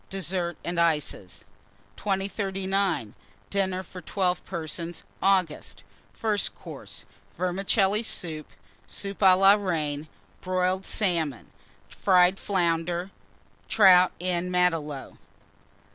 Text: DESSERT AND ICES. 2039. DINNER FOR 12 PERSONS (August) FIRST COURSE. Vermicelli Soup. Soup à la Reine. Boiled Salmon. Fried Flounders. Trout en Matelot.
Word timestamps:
DESSERT 0.09 0.57
AND 0.65 0.79
ICES. 0.79 1.45
2039. 1.95 3.13
DINNER 3.51 3.83
FOR 3.83 4.01
12 4.01 4.43
PERSONS 4.45 5.03
(August) 5.21 5.83
FIRST 6.11 6.55
COURSE. 6.55 7.05
Vermicelli 7.37 8.01
Soup. 8.01 8.47
Soup 8.87 9.19
à 9.19 9.37
la 9.37 9.53
Reine. 9.53 10.07
Boiled 10.41 10.87
Salmon. 10.87 11.51
Fried 11.87 12.39
Flounders. 12.39 13.11
Trout 13.69 14.11
en 14.19 14.49
Matelot. 14.49 15.17